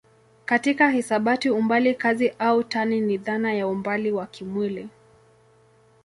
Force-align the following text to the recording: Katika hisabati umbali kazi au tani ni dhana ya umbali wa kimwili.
Katika 0.45 0.89
hisabati 0.89 1.49
umbali 1.49 1.95
kazi 1.95 2.33
au 2.39 2.63
tani 2.63 3.01
ni 3.01 3.17
dhana 3.17 3.53
ya 3.53 3.67
umbali 3.67 4.11
wa 4.11 4.27
kimwili. 4.27 4.89